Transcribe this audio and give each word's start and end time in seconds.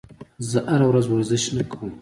زه 0.49 0.59
هره 0.71 0.85
ورځ 0.89 1.05
ورزش 1.07 1.43
نه 1.55 1.63
کوم. 1.71 1.89